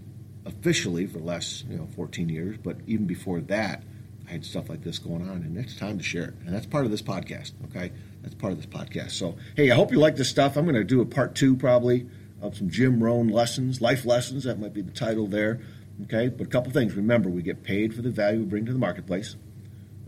officially 0.45 1.05
for 1.07 1.19
the 1.19 1.23
last 1.23 1.65
you 1.67 1.77
know 1.77 1.87
14 1.95 2.29
years, 2.29 2.57
but 2.61 2.77
even 2.87 3.05
before 3.05 3.41
that, 3.41 3.83
I 4.27 4.31
had 4.31 4.45
stuff 4.45 4.69
like 4.69 4.83
this 4.83 4.99
going 4.99 5.21
on, 5.29 5.37
and 5.43 5.57
it's 5.57 5.77
time 5.77 5.97
to 5.97 6.03
share 6.03 6.25
it. 6.25 6.33
And 6.45 6.53
that's 6.53 6.65
part 6.65 6.85
of 6.85 6.91
this 6.91 7.01
podcast. 7.01 7.51
Okay, 7.65 7.91
that's 8.21 8.35
part 8.35 8.53
of 8.53 8.57
this 8.57 8.67
podcast. 8.67 9.11
So 9.11 9.35
hey, 9.55 9.71
I 9.71 9.75
hope 9.75 9.91
you 9.91 9.99
like 9.99 10.15
this 10.15 10.29
stuff. 10.29 10.55
I'm 10.55 10.65
going 10.65 10.75
to 10.75 10.83
do 10.83 11.01
a 11.01 11.05
part 11.05 11.35
two 11.35 11.55
probably 11.55 12.07
of 12.43 12.57
some 12.57 12.69
Jim 12.69 13.01
Rohn 13.01 13.29
lessons, 13.29 13.81
life 13.81 14.05
lessons. 14.05 14.43
That 14.43 14.59
might 14.59 14.73
be 14.73 14.81
the 14.81 14.91
title 14.91 15.27
there. 15.27 15.61
Okay, 16.03 16.27
but 16.27 16.47
a 16.47 16.49
couple 16.49 16.71
things. 16.71 16.93
Remember, 16.93 17.29
we 17.29 17.41
get 17.41 17.63
paid 17.63 17.93
for 17.93 18.01
the 18.01 18.09
value 18.11 18.39
we 18.39 18.45
bring 18.45 18.65
to 18.65 18.73
the 18.73 18.79
marketplace. 18.79 19.35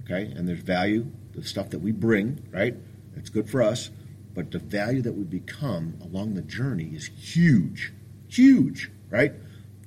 Okay, 0.04 0.32
and 0.36 0.48
there's 0.48 0.60
value, 0.60 1.08
the 1.34 1.44
stuff 1.44 1.70
that 1.70 1.80
we 1.80 1.92
bring, 1.92 2.46
right? 2.52 2.76
It's 3.16 3.30
good 3.30 3.50
for 3.50 3.62
us, 3.62 3.90
but 4.34 4.52
the 4.52 4.60
value 4.60 5.02
that 5.02 5.14
we 5.14 5.24
become 5.24 5.98
along 6.04 6.34
the 6.34 6.42
journey 6.42 6.92
is 6.94 7.08
huge, 7.08 7.94
huge, 8.28 8.92
right? 9.10 9.34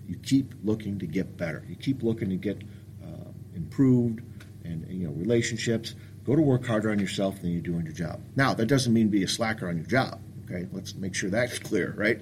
You 0.08 0.16
keep 0.16 0.54
looking 0.64 0.98
to 1.00 1.06
get 1.06 1.36
better. 1.36 1.62
You 1.68 1.76
keep 1.76 2.02
looking 2.02 2.30
to 2.30 2.36
get 2.36 2.62
uh, 3.04 3.30
improved, 3.54 4.22
and 4.64 4.86
you 4.88 5.06
know 5.06 5.12
relationships. 5.12 5.94
Go 6.24 6.34
to 6.34 6.42
work 6.42 6.66
harder 6.66 6.90
on 6.90 6.98
yourself 6.98 7.40
than 7.40 7.50
you 7.52 7.60
do 7.60 7.76
on 7.76 7.84
your 7.84 7.94
job. 7.94 8.20
Now, 8.36 8.54
that 8.54 8.66
doesn't 8.66 8.92
mean 8.92 9.08
be 9.08 9.22
a 9.22 9.28
slacker 9.28 9.68
on 9.68 9.76
your 9.76 9.86
job. 9.86 10.20
Okay, 10.44 10.66
let's 10.72 10.94
make 10.94 11.14
sure 11.14 11.30
that's 11.30 11.58
clear, 11.58 11.94
right? 11.96 12.20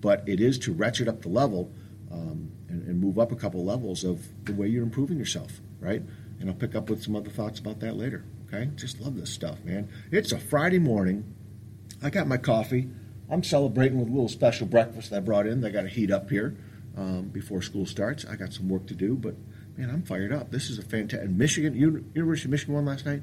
But 0.00 0.28
it 0.28 0.40
is 0.40 0.58
to 0.60 0.72
ratchet 0.72 1.08
up 1.08 1.22
the 1.22 1.28
level 1.28 1.70
um, 2.10 2.50
and, 2.68 2.86
and 2.86 3.00
move 3.00 3.18
up 3.18 3.32
a 3.32 3.36
couple 3.36 3.64
levels 3.64 4.04
of 4.04 4.26
the 4.44 4.52
way 4.52 4.68
you're 4.68 4.82
improving 4.82 5.18
yourself, 5.18 5.60
right? 5.80 6.02
And 6.38 6.48
I'll 6.48 6.56
pick 6.56 6.74
up 6.74 6.88
with 6.88 7.02
some 7.02 7.16
other 7.16 7.30
thoughts 7.30 7.60
about 7.60 7.80
that 7.80 7.96
later. 7.96 8.24
Okay, 8.48 8.70
just 8.74 9.00
love 9.00 9.16
this 9.16 9.30
stuff, 9.30 9.62
man. 9.64 9.88
It's 10.10 10.32
a 10.32 10.38
Friday 10.38 10.80
morning. 10.80 11.34
I 12.02 12.10
got 12.10 12.26
my 12.26 12.36
coffee. 12.36 12.88
I'm 13.30 13.44
celebrating 13.44 13.98
with 14.00 14.08
a 14.08 14.10
little 14.10 14.28
special 14.28 14.66
breakfast 14.66 15.12
I 15.12 15.20
brought 15.20 15.46
in. 15.46 15.60
They 15.60 15.70
got 15.70 15.82
to 15.82 15.88
heat 15.88 16.10
up 16.10 16.30
here 16.30 16.56
um, 16.96 17.28
before 17.28 17.62
school 17.62 17.86
starts. 17.86 18.24
I 18.24 18.34
got 18.34 18.52
some 18.52 18.68
work 18.68 18.86
to 18.86 18.94
do, 18.94 19.14
but 19.14 19.36
man, 19.76 19.90
I'm 19.90 20.02
fired 20.02 20.32
up. 20.32 20.50
This 20.50 20.68
is 20.68 20.78
a 20.78 20.82
fantastic. 20.82 21.30
Michigan 21.30 21.74
University 21.76 22.46
of 22.46 22.50
Michigan 22.50 22.74
won 22.74 22.86
last 22.86 23.06
night. 23.06 23.22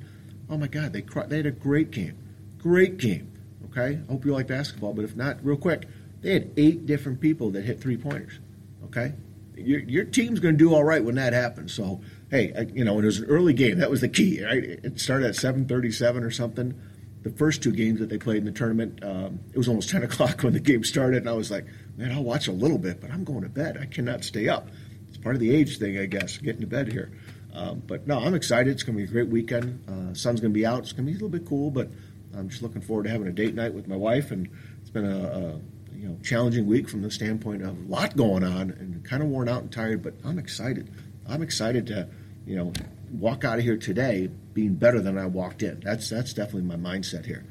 Oh 0.49 0.57
my 0.57 0.67
God, 0.67 0.93
they 0.93 1.01
they 1.01 1.37
had 1.37 1.45
a 1.45 1.51
great 1.51 1.91
game, 1.91 2.17
great 2.57 2.97
game. 2.97 3.33
Okay, 3.65 3.99
I 4.01 4.11
hope 4.11 4.23
you 4.23 4.31
like 4.31 4.47
basketball, 4.47 4.93
but 4.93 5.03
if 5.03 5.15
not, 5.15 5.43
real 5.43 5.57
quick, 5.57 5.87
they 6.21 6.33
had 6.33 6.51
eight 6.57 6.85
different 6.85 7.21
people 7.21 7.51
that 7.51 7.63
hit 7.63 7.79
three 7.79 7.97
pointers. 7.97 8.39
Okay, 8.85 9.13
your, 9.55 9.79
your 9.81 10.03
team's 10.05 10.39
going 10.39 10.55
to 10.55 10.57
do 10.57 10.73
all 10.73 10.83
right 10.83 11.03
when 11.03 11.15
that 11.15 11.33
happens. 11.33 11.73
So 11.73 12.01
hey, 12.29 12.67
you 12.73 12.83
know, 12.83 12.99
it 12.99 13.05
was 13.05 13.19
an 13.19 13.25
early 13.25 13.53
game. 13.53 13.79
That 13.79 13.89
was 13.89 14.01
the 14.01 14.09
key. 14.09 14.43
Right? 14.43 14.63
It 14.63 14.99
started 14.99 15.27
at 15.27 15.35
7:37 15.35 16.23
or 16.23 16.31
something. 16.31 16.79
The 17.23 17.31
first 17.31 17.61
two 17.61 17.71
games 17.71 17.99
that 17.99 18.09
they 18.09 18.17
played 18.17 18.37
in 18.37 18.45
the 18.45 18.51
tournament, 18.51 19.03
um, 19.03 19.39
it 19.51 19.57
was 19.57 19.67
almost 19.67 19.89
10 19.91 20.03
o'clock 20.03 20.43
when 20.43 20.53
the 20.53 20.59
game 20.59 20.83
started, 20.83 21.17
and 21.17 21.29
I 21.29 21.33
was 21.33 21.51
like, 21.51 21.65
man, 21.97 22.11
I'll 22.11 22.23
watch 22.23 22.47
a 22.47 22.51
little 22.51 22.77
bit, 22.77 23.01
but 23.01 23.11
I'm 23.11 23.23
going 23.23 23.41
to 23.41 23.49
bed. 23.49 23.77
I 23.77 23.85
cannot 23.85 24.23
stay 24.23 24.47
up. 24.47 24.69
It's 25.09 25.17
part 25.17 25.35
of 25.35 25.41
the 25.41 25.53
age 25.53 25.77
thing, 25.77 25.97
I 25.97 26.05
guess, 26.05 26.37
getting 26.37 26.61
to 26.61 26.67
bed 26.67 26.91
here. 26.91 27.11
Um, 27.53 27.81
but 27.85 28.05
no, 28.05 28.19
I'm 28.19 28.35
excited. 28.35 28.71
It's 28.71 28.83
going 28.83 28.97
to 28.97 29.03
be 29.03 29.09
a 29.09 29.11
great 29.11 29.29
weekend. 29.29 29.83
Uh, 29.87 30.13
sun's 30.13 30.39
going 30.39 30.53
to 30.53 30.57
be 30.57 30.65
out. 30.65 30.79
It's 30.79 30.91
going 30.91 31.05
to 31.05 31.11
be 31.11 31.17
a 31.17 31.19
little 31.19 31.29
bit 31.29 31.45
cool, 31.45 31.71
but 31.71 31.89
I'm 32.37 32.49
just 32.49 32.61
looking 32.61 32.81
forward 32.81 33.03
to 33.03 33.09
having 33.09 33.27
a 33.27 33.31
date 33.31 33.55
night 33.55 33.73
with 33.73 33.87
my 33.87 33.95
wife. 33.95 34.29
And 34.31 34.47
it's 34.79 34.91
been 34.91 35.05
a, 35.05 35.25
a 35.55 35.59
you 35.97 36.07
know 36.07 36.17
challenging 36.23 36.67
week 36.67 36.87
from 36.87 37.01
the 37.01 37.09
standpoint 37.09 37.63
of 37.63 37.69
a 37.69 37.91
lot 37.91 38.15
going 38.15 38.43
on 38.43 38.69
and 38.69 39.03
kind 39.03 39.23
of 39.23 39.29
worn 39.29 39.49
out 39.49 39.61
and 39.61 39.71
tired. 39.71 40.03
But 40.03 40.13
I'm 40.23 40.37
excited. 40.37 40.91
I'm 41.27 41.41
excited 41.41 41.87
to, 41.87 42.07
you 42.45 42.55
know, 42.55 42.71
walk 43.11 43.43
out 43.43 43.57
of 43.57 43.63
here 43.63 43.77
today 43.77 44.29
being 44.53 44.75
better 44.75 45.01
than 45.01 45.17
I 45.17 45.25
walked 45.25 45.63
in. 45.63 45.79
That's 45.79 46.09
that's 46.09 46.33
definitely 46.33 46.63
my 46.63 46.75
mindset 46.75 47.25
here. 47.25 47.43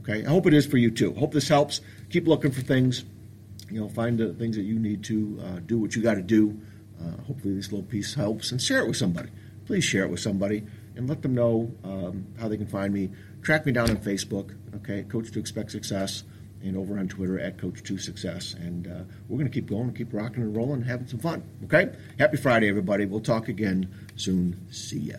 Okay, 0.00 0.24
I 0.24 0.28
hope 0.28 0.46
it 0.46 0.54
is 0.54 0.66
for 0.66 0.76
you 0.76 0.90
too. 0.90 1.14
Hope 1.14 1.32
this 1.32 1.48
helps. 1.48 1.80
Keep 2.10 2.26
looking 2.26 2.50
for 2.50 2.60
things. 2.60 3.04
You 3.70 3.80
know, 3.80 3.88
find 3.88 4.18
the 4.18 4.34
things 4.34 4.56
that 4.56 4.64
you 4.64 4.78
need 4.78 5.02
to 5.04 5.40
uh, 5.42 5.58
do 5.60 5.78
what 5.78 5.96
you 5.96 6.02
got 6.02 6.14
to 6.14 6.22
do. 6.22 6.60
Uh, 7.00 7.22
hopefully, 7.22 7.54
this 7.54 7.72
little 7.72 7.86
piece 7.86 8.14
helps, 8.14 8.52
and 8.52 8.60
share 8.60 8.80
it 8.80 8.86
with 8.86 8.96
somebody. 8.96 9.30
Please 9.66 9.82
share 9.82 10.04
it 10.04 10.10
with 10.10 10.20
somebody 10.20 10.62
and 10.94 11.08
let 11.08 11.22
them 11.22 11.34
know 11.34 11.72
um, 11.82 12.26
how 12.38 12.48
they 12.48 12.58
can 12.58 12.66
find 12.66 12.92
me. 12.92 13.10
Track 13.42 13.64
me 13.64 13.72
down 13.72 13.90
on 13.90 13.96
Facebook. 13.96 14.54
Okay, 14.76 15.04
Coach 15.04 15.32
to 15.32 15.38
Expect 15.38 15.70
Success 15.70 16.24
and 16.64 16.76
over 16.76 16.98
on 16.98 17.08
Twitter 17.08 17.38
at 17.38 17.58
Coach2Success. 17.58 18.54
And 18.56 18.86
uh, 18.86 19.04
we're 19.28 19.38
going 19.38 19.50
to 19.50 19.54
keep 19.54 19.66
going, 19.66 19.92
keep 19.94 20.12
rocking 20.12 20.42
and 20.42 20.56
rolling, 20.56 20.80
and 20.80 20.86
having 20.86 21.06
some 21.06 21.20
fun. 21.20 21.42
Okay? 21.64 21.90
Happy 22.18 22.36
Friday, 22.36 22.68
everybody. 22.68 23.04
We'll 23.06 23.20
talk 23.20 23.48
again 23.48 23.88
soon. 24.16 24.66
See 24.70 25.12
ya. 25.12 25.16